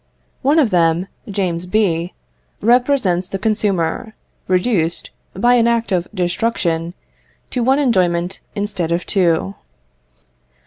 One 0.41 0.57
of 0.57 0.71
them, 0.71 1.05
James 1.29 1.67
B., 1.67 2.15
represents 2.59 3.27
the 3.27 3.37
consumer, 3.37 4.15
reduced, 4.47 5.11
by 5.35 5.53
an 5.53 5.67
act 5.67 5.91
of 5.91 6.07
destruction, 6.11 6.95
to 7.51 7.61
one 7.63 7.77
enjoyment 7.77 8.39
instead 8.55 8.91
of 8.91 9.05
two. 9.05 9.53